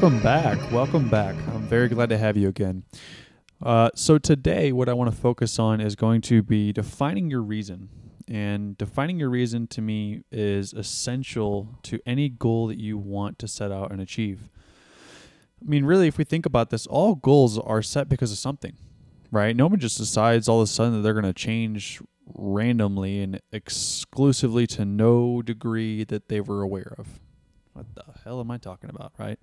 [0.00, 0.70] Welcome back.
[0.70, 1.34] Welcome back.
[1.48, 2.84] I'm very glad to have you again.
[3.60, 7.42] Uh, so, today, what I want to focus on is going to be defining your
[7.42, 7.88] reason.
[8.28, 13.48] And defining your reason to me is essential to any goal that you want to
[13.48, 14.50] set out and achieve.
[15.60, 18.76] I mean, really, if we think about this, all goals are set because of something,
[19.32, 19.56] right?
[19.56, 22.00] No one just decides all of a sudden that they're going to change
[22.36, 27.18] randomly and exclusively to no degree that they were aware of.
[27.72, 29.40] What the hell am I talking about, right?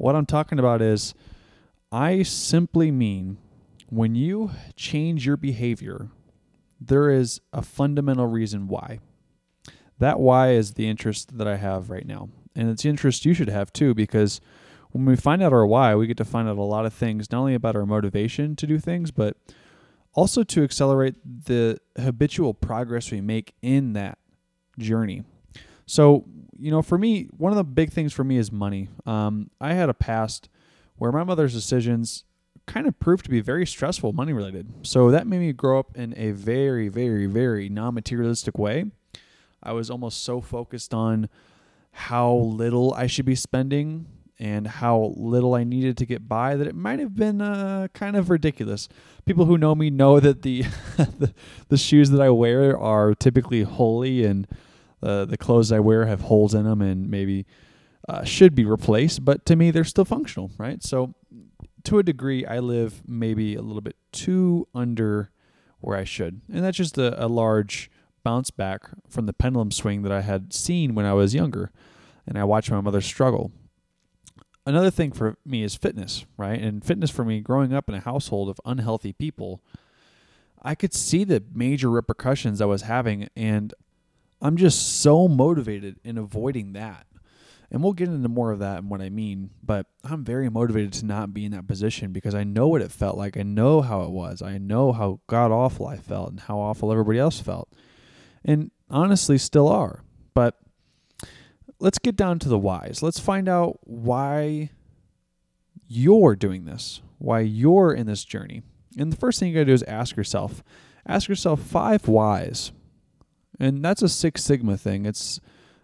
[0.00, 1.12] What I'm talking about is
[1.92, 3.36] I simply mean
[3.90, 6.08] when you change your behavior,
[6.80, 9.00] there is a fundamental reason why.
[9.98, 12.30] That why is the interest that I have right now.
[12.56, 14.40] And it's the interest you should have too, because
[14.92, 17.30] when we find out our why, we get to find out a lot of things,
[17.30, 19.36] not only about our motivation to do things, but
[20.14, 24.16] also to accelerate the habitual progress we make in that
[24.78, 25.24] journey.
[25.90, 26.24] So,
[26.56, 28.88] you know, for me, one of the big things for me is money.
[29.06, 30.48] Um, I had a past
[30.94, 32.22] where my mother's decisions
[32.66, 34.86] kind of proved to be very stressful, money related.
[34.86, 38.84] So that made me grow up in a very, very, very non materialistic way.
[39.64, 41.28] I was almost so focused on
[41.90, 44.06] how little I should be spending
[44.38, 48.14] and how little I needed to get by that it might have been uh, kind
[48.14, 48.88] of ridiculous.
[49.26, 50.62] People who know me know that the,
[50.96, 51.34] the,
[51.68, 54.46] the shoes that I wear are typically holey and
[55.02, 57.46] uh, the clothes I wear have holes in them and maybe
[58.08, 60.82] uh, should be replaced, but to me they're still functional, right?
[60.82, 61.14] So
[61.84, 65.30] to a degree, I live maybe a little bit too under
[65.80, 67.90] where I should, and that's just a, a large
[68.22, 71.72] bounce back from the pendulum swing that I had seen when I was younger,
[72.26, 73.50] and I watched my mother struggle
[74.66, 76.60] another thing for me is fitness, right?
[76.60, 79.62] And fitness for me, growing up in a household of unhealthy people,
[80.62, 83.72] I could see the major repercussions I was having, and
[84.40, 87.06] I'm just so motivated in avoiding that.
[87.70, 90.92] And we'll get into more of that and what I mean, but I'm very motivated
[90.94, 93.36] to not be in that position because I know what it felt like.
[93.36, 94.42] I know how it was.
[94.42, 97.68] I know how god awful I felt and how awful everybody else felt.
[98.44, 100.02] And honestly, still are.
[100.34, 100.56] But
[101.78, 103.04] let's get down to the whys.
[103.04, 104.70] Let's find out why
[105.86, 108.62] you're doing this, why you're in this journey.
[108.98, 110.64] And the first thing you got to do is ask yourself
[111.06, 112.72] ask yourself five whys.
[113.60, 115.04] And that's a Six Sigma thing.
[115.04, 115.38] It's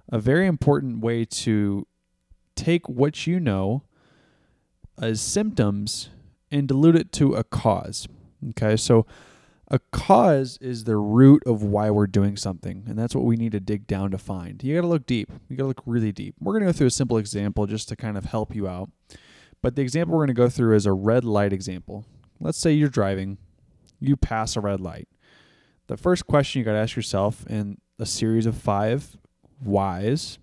[0.09, 1.87] a very important way to
[2.55, 3.83] take what you know
[5.01, 6.09] as symptoms
[6.51, 8.09] and dilute it to a cause.
[8.51, 9.05] Okay, so
[9.69, 13.53] a cause is the root of why we're doing something, and that's what we need
[13.53, 14.63] to dig down to find.
[14.63, 15.31] You got to look deep.
[15.49, 16.37] You got to look really deep.
[16.41, 18.91] We're going to go through a simple example just to kind of help you out.
[19.63, 22.07] But the example we're going to go through is a red light example.
[22.41, 23.39] Let's say you're driving,
[23.99, 25.09] you pass a red light.
[25.89, 29.17] The first question you got to ask yourself in a series of five
[29.63, 30.39] whys,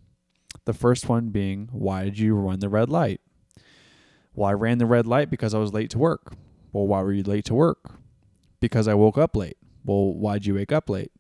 [0.63, 3.19] the first one being, why did you run the red light?
[4.33, 6.33] Well, I ran the red light because I was late to work.
[6.71, 7.95] Well, why were you late to work?
[8.61, 9.57] Because I woke up late.
[9.83, 11.11] Well, why'd you wake up late?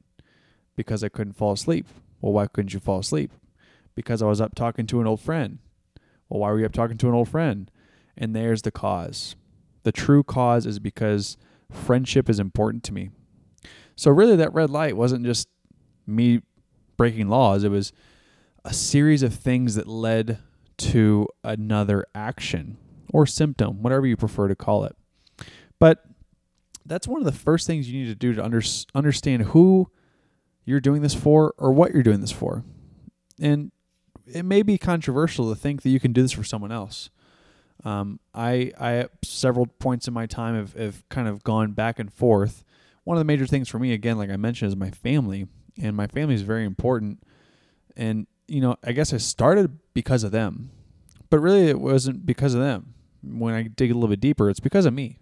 [0.77, 1.85] Because I couldn't fall asleep.
[2.21, 3.31] Well, why couldn't you fall asleep?
[3.93, 5.59] Because I was up talking to an old friend.
[6.29, 7.69] Well, why were you up talking to an old friend?
[8.17, 9.35] And there's the cause.
[9.83, 11.35] The true cause is because
[11.69, 13.09] friendship is important to me.
[13.95, 15.47] So, really, that red light wasn't just
[16.05, 16.41] me
[16.97, 17.91] breaking laws, it was
[18.65, 20.39] a series of things that led
[20.77, 22.77] to another action
[23.13, 24.95] or symptom, whatever you prefer to call it.
[25.79, 26.03] But
[26.85, 28.61] that's one of the first things you need to do to under,
[28.95, 29.89] understand who
[30.65, 32.63] you're doing this for or what you're doing this for.
[33.39, 33.71] And
[34.25, 37.09] it may be controversial to think that you can do this for someone else.
[37.83, 41.99] Um, I, I at several points in my time have, have kind of gone back
[41.99, 42.63] and forth.
[43.03, 45.47] One of the major things for me, again, like I mentioned, is my family,
[45.81, 47.23] and my family is very important.
[47.95, 50.71] And you know, I guess I started because of them,
[51.29, 52.93] but really it wasn't because of them.
[53.23, 55.19] When I dig a little bit deeper, it's because of me.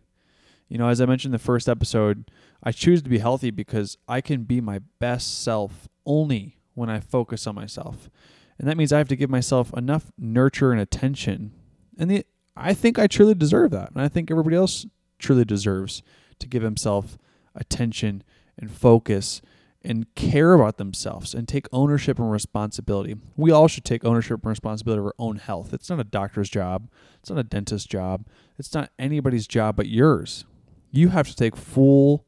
[0.68, 2.32] You know, as I mentioned in the first episode,
[2.64, 7.00] I choose to be healthy because I can be my best self only when I
[7.00, 8.10] focus on myself.
[8.58, 11.52] And that means I have to give myself enough nurture and attention.
[11.98, 12.26] And the,
[12.56, 13.92] I think I truly deserve that.
[13.92, 14.86] And I think everybody else
[15.20, 16.04] truly deserves
[16.40, 17.18] to give himself
[17.56, 18.24] attention
[18.58, 19.42] and focus
[19.84, 23.16] and care about themselves and take ownership and responsibility.
[23.36, 25.74] We all should take ownership and responsibility of our own health.
[25.74, 26.90] It's not a doctor's job,
[27.20, 28.28] it's not a dentist's job,
[28.60, 30.46] it's not anybody's job but yours
[30.92, 32.26] you have to take full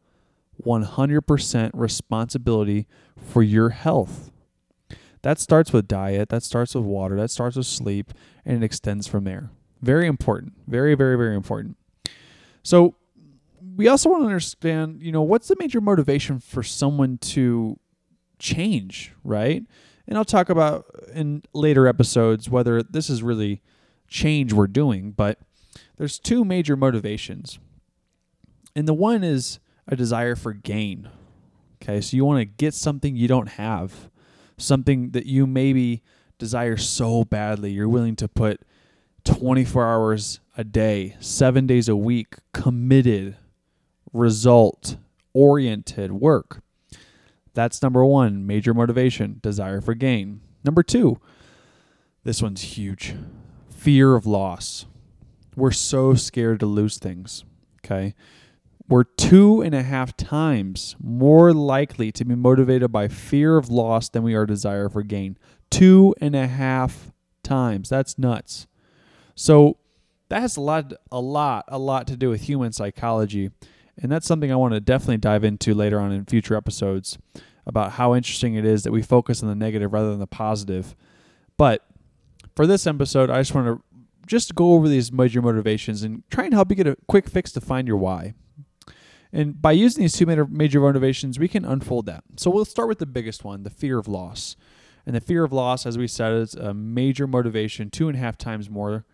[0.66, 2.88] 100% responsibility
[3.18, 4.32] for your health.
[5.22, 8.14] That starts with diet, that starts with water, that starts with sleep,
[8.46, 9.52] and it extends from there.
[9.82, 10.54] Very important.
[10.68, 11.78] Very, very, very important.
[12.62, 12.96] So,
[13.76, 17.80] we also want to understand, you know, what's the major motivation for someone to
[18.40, 19.64] change, right?
[20.08, 23.62] And I'll talk about in later episodes whether this is really
[24.08, 25.40] change we're doing, but
[25.98, 27.60] there's two major motivations.
[28.76, 31.10] And the one is a desire for gain.
[31.82, 34.10] Okay, so you want to get something you don't have,
[34.58, 36.02] something that you maybe
[36.38, 37.72] desire so badly.
[37.72, 38.62] You're willing to put
[39.26, 43.38] 24 hours a day, seven days a week, committed,
[44.14, 44.98] result
[45.34, 46.62] oriented work.
[47.54, 50.42] That's number one, major motivation, desire for gain.
[50.64, 51.20] Number two,
[52.24, 53.16] this one's huge
[53.70, 54.86] fear of loss.
[55.56, 57.44] We're so scared to lose things.
[57.84, 58.16] Okay.
[58.88, 64.10] We're two and a half times more likely to be motivated by fear of loss
[64.10, 65.38] than we are desire for gain.
[65.70, 67.12] Two and a half
[67.44, 67.90] times.
[67.90, 68.68] That's nuts.
[69.36, 69.78] So
[70.30, 73.52] that has a lot, a lot, a lot to do with human psychology.
[73.98, 77.18] And that's something I want to definitely dive into later on in future episodes
[77.66, 80.96] about how interesting it is that we focus on the negative rather than the positive.
[81.58, 81.86] But
[82.56, 83.84] for this episode, I just want to
[84.26, 87.52] just go over these major motivations and try and help you get a quick fix
[87.54, 88.34] to find your why.
[89.32, 92.24] And by using these two major motivations, we can unfold that.
[92.38, 94.56] So we'll start with the biggest one the fear of loss.
[95.06, 98.20] And the fear of loss, as we said, is a major motivation, two and a
[98.20, 99.06] half times more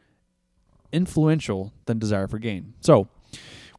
[0.92, 2.74] influential than desire for gain.
[2.82, 3.08] So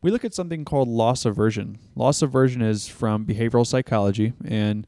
[0.03, 1.79] we look at something called loss aversion.
[1.95, 4.87] Loss aversion is from behavioral psychology, and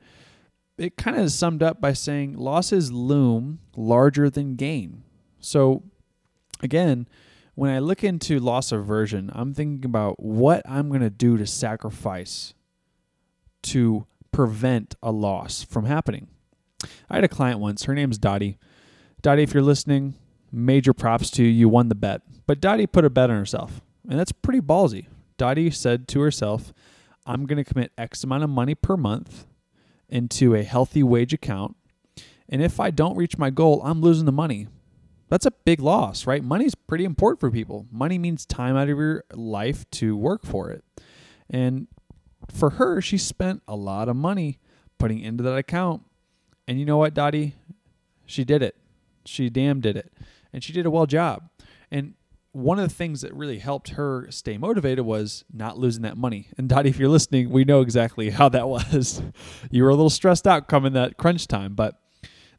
[0.78, 5.02] it kind of is summed up by saying losses loom larger than gain.
[5.38, 5.82] So,
[6.62, 7.08] again,
[7.54, 11.46] when I look into loss aversion, I'm thinking about what I'm going to do to
[11.46, 12.54] sacrifice
[13.64, 16.28] to prevent a loss from happening.
[17.10, 18.58] I had a client once, her name's Dottie.
[19.20, 20.14] Dottie, if you're listening,
[20.50, 21.50] major props to you.
[21.50, 22.22] You won the bet.
[22.46, 23.82] But Dottie put a bet on herself.
[24.08, 25.06] And that's pretty ballsy.
[25.36, 26.72] Dottie said to herself,
[27.26, 29.46] I'm going to commit X amount of money per month
[30.08, 31.76] into a HealthyWage account.
[32.48, 34.68] And if I don't reach my goal, I'm losing the money.
[35.28, 36.44] That's a big loss, right?
[36.44, 37.86] Money's pretty important for people.
[37.90, 40.84] Money means time out of your life to work for it.
[41.48, 41.86] And
[42.52, 44.58] for her, she spent a lot of money
[44.98, 46.02] putting into that account.
[46.68, 47.54] And you know what, Dottie?
[48.26, 48.76] She did it.
[49.24, 50.12] She damn did it.
[50.52, 51.48] And she did a well job.
[51.90, 52.14] And
[52.52, 56.48] one of the things that really helped her stay motivated was not losing that money.
[56.58, 59.22] And Dottie, if you're listening, we know exactly how that was.
[59.70, 61.98] you were a little stressed out coming that crunch time, but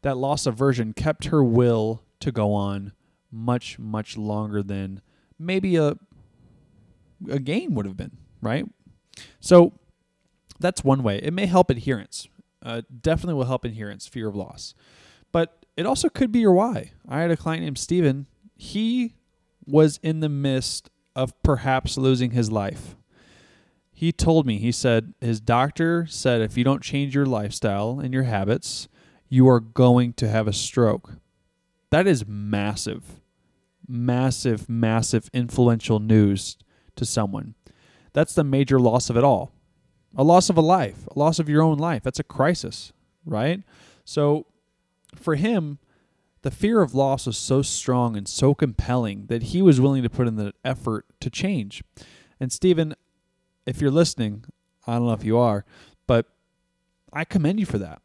[0.02, 2.94] that loss aversion kept her will to go on
[3.32, 5.02] much, much longer than
[5.40, 5.96] maybe a
[7.30, 8.66] a game would have been, right?
[9.40, 9.74] So
[10.60, 11.20] that's one way.
[11.24, 12.28] It may help adherence.
[12.62, 14.74] Uh, definitely will help adherence, fear of loss.
[15.32, 16.92] But it also could be your why.
[17.08, 18.28] I had a client named Steven.
[18.56, 19.16] He
[19.66, 22.96] was in the midst of perhaps losing his life.
[23.92, 28.14] He told me, he said, his doctor said, if you don't change your lifestyle and
[28.14, 28.88] your habits,
[29.30, 31.14] you are going to have a stroke.
[31.90, 33.22] That is massive,
[33.88, 36.58] massive, massive influential news
[36.96, 37.56] to someone.
[38.14, 39.52] That's the major loss of it all.
[40.16, 42.04] A loss of a life, a loss of your own life.
[42.04, 42.94] That's a crisis,
[43.26, 43.64] right?
[44.06, 44.46] So
[45.16, 45.80] for him,
[46.44, 50.10] the fear of loss was so strong and so compelling that he was willing to
[50.10, 51.84] put in the effort to change.
[52.40, 52.94] And Stephen,
[53.66, 54.44] if you're listening,
[54.86, 55.66] I don't know if you are,
[56.06, 56.28] but
[57.12, 58.02] I commend you for that.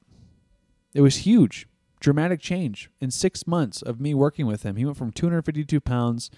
[0.95, 1.67] It was huge,
[2.01, 2.91] dramatic change.
[3.01, 6.31] In six months of me working with him, he went from 252 pounds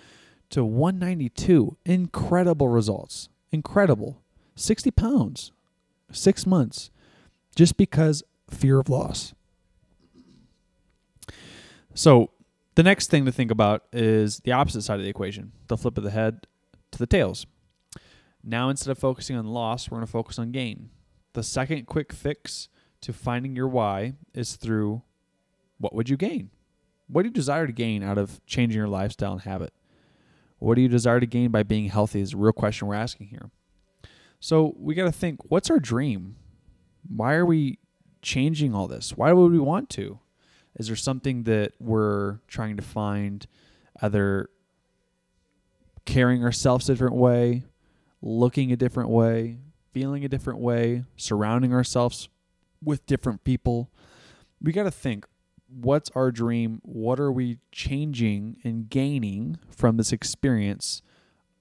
[0.48, 1.76] to 192.
[1.84, 3.28] Incredible results.
[3.52, 4.22] Incredible.
[4.56, 5.52] 60 pounds,
[6.12, 6.90] six months,
[7.54, 9.32] just because fear of loss.
[11.94, 12.30] So
[12.74, 15.98] the next thing to think about is the opposite side of the equation, the flip
[15.98, 16.46] of the head
[16.92, 17.46] to the tails.
[18.42, 20.90] Now, instead of focusing on loss, we're going to focus on gain.
[21.34, 22.68] The second quick fix
[23.02, 25.02] to finding your why is through
[25.78, 26.50] what would you gain?
[27.06, 29.72] What do you desire to gain out of changing your lifestyle and habit?
[30.58, 33.28] What do you desire to gain by being healthy is a real question we're asking
[33.28, 33.50] here.
[34.38, 36.36] So we got to think what's our dream?
[37.08, 37.78] Why are we
[38.22, 39.16] changing all this?
[39.16, 40.20] Why would we want to?
[40.76, 43.46] Is there something that we're trying to find,
[44.00, 44.50] either
[46.04, 47.64] carrying ourselves a different way,
[48.22, 49.58] looking a different way,
[49.92, 52.28] feeling a different way, surrounding ourselves
[52.82, 53.90] with different people?
[54.62, 55.26] We got to think
[55.68, 56.80] what's our dream?
[56.82, 61.02] What are we changing and gaining from this experience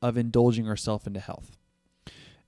[0.01, 1.59] of indulging ourselves into health?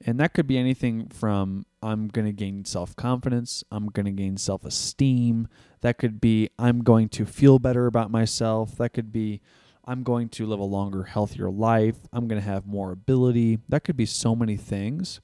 [0.06, 4.12] And that could be anything from I'm going to gain self confidence, I'm going to
[4.12, 5.48] gain self esteem.
[5.82, 8.78] That could be I'm going to feel better about myself.
[8.78, 9.42] That could be
[9.86, 11.98] I'm going to live a longer, healthier life.
[12.14, 13.60] I'm going to have more ability.
[13.68, 15.22] That could be so many things,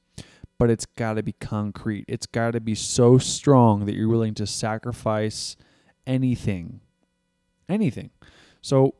[0.57, 2.05] but it's got to be concrete.
[2.07, 5.55] It's got to be so strong that you're willing to sacrifice
[6.07, 6.81] anything.
[7.69, 8.09] Anything.
[8.61, 8.95] So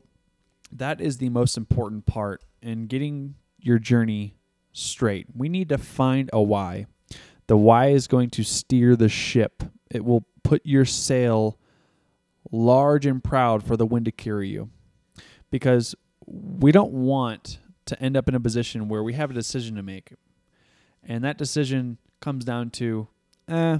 [0.70, 4.37] that is the most important part in getting your journey
[4.78, 5.26] straight.
[5.34, 6.86] We need to find a why.
[7.46, 9.62] The why is going to steer the ship.
[9.90, 11.58] It will put your sail
[12.50, 14.70] large and proud for the wind to carry you.
[15.50, 15.94] Because
[16.26, 19.82] we don't want to end up in a position where we have a decision to
[19.82, 20.12] make.
[21.02, 23.08] And that decision comes down to,
[23.48, 23.78] eh,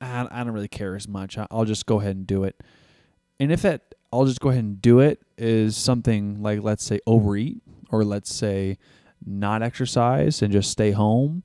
[0.00, 1.36] I don't really care as much.
[1.50, 2.60] I'll just go ahead and do it.
[3.38, 7.00] And if that I'll just go ahead and do it is something like, let's say,
[7.06, 8.76] overeat, or let's say,
[9.26, 11.42] not exercise and just stay home,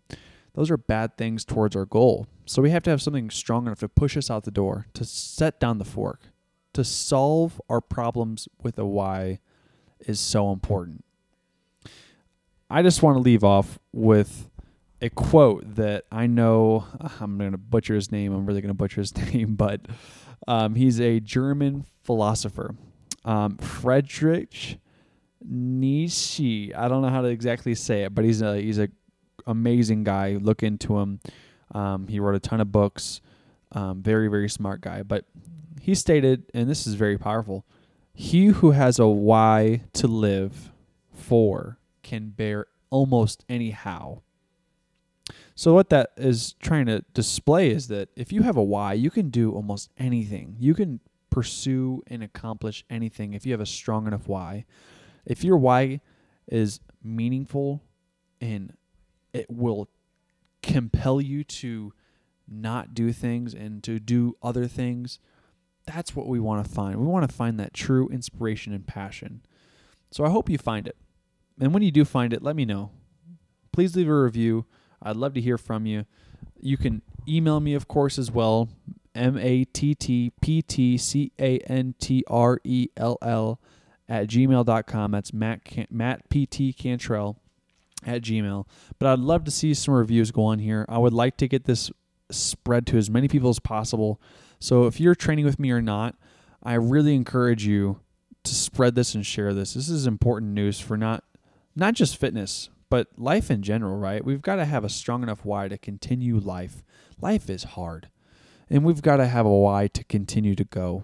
[0.54, 2.28] those are bad things towards our goal.
[2.46, 5.06] So we have to have something strong enough to push us out the door, to
[5.06, 6.22] set down the fork,
[6.74, 9.40] to solve our problems with a why
[10.00, 11.04] is so important.
[12.70, 14.50] I just want to leave off with
[15.02, 16.88] a quote that I know
[17.20, 18.34] I'm going to butcher his name.
[18.34, 19.82] I'm really going to butcher his name, but
[20.48, 22.76] um, he's a German philosopher,
[23.26, 24.80] um, Friedrich
[25.50, 26.74] Nietzsche.
[26.74, 28.89] I don't know how to exactly say it, but he's a he's a
[29.46, 30.38] amazing guy.
[30.42, 31.20] Look into him.
[31.74, 33.22] Um, he wrote a ton of books.
[33.72, 35.04] Um, very very smart guy.
[35.04, 35.25] But
[35.82, 37.66] he stated, and this is very powerful:
[38.13, 40.72] He who has a why to live
[41.13, 44.22] for can bear almost any how.
[45.56, 49.10] So what that is trying to display is that if you have a why, you
[49.10, 50.56] can do almost anything.
[50.60, 51.00] You can
[51.30, 54.66] pursue and accomplish anything if you have a strong enough why.
[55.28, 56.02] If your why
[56.48, 57.84] is meaningful
[58.42, 58.74] and
[59.34, 59.90] it will
[60.64, 61.94] compel you to
[62.48, 65.20] not do things and to do other things,
[65.86, 67.00] that's what we want to find.
[67.00, 69.42] We want to find that true inspiration and passion.
[70.12, 70.98] So I hope you find it.
[71.60, 72.92] And when you do find it, let me know.
[73.72, 74.66] Please leave a review
[75.02, 76.06] I'd love to hear from you.
[76.60, 78.70] You can email me, of course, as well.
[79.14, 83.60] M A T T P T C A N T R E L L
[84.10, 85.12] at gmail.com.
[85.12, 86.74] That's Matt, Can- Matt P.T.
[86.74, 87.38] Cantrell
[88.06, 88.66] at gmail.
[89.00, 90.86] But I'd love to see some reviews go on here.
[90.88, 91.92] I would like to get this
[92.32, 94.22] spread to as many people as possible.
[94.60, 96.16] So if you're training with me or not,
[96.64, 98.00] I really encourage you
[98.44, 99.74] to spread this and share this.
[99.74, 101.24] This is important news for not
[101.76, 104.26] not just fitness, but life in general, right?
[104.26, 106.84] We've got to have a strong enough why to continue life.
[107.22, 108.10] Life is hard.
[108.70, 111.04] And we've got to have a why to continue to go.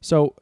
[0.00, 0.34] So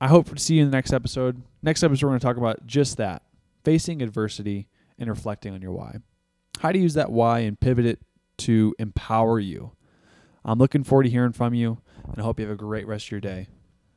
[0.00, 1.42] I hope to see you in the next episode.
[1.62, 3.22] Next episode, we're going to talk about just that
[3.64, 5.96] facing adversity and reflecting on your why.
[6.60, 8.00] How to use that why and pivot it
[8.38, 9.72] to empower you.
[10.44, 13.06] I'm looking forward to hearing from you, and I hope you have a great rest
[13.06, 13.48] of your day.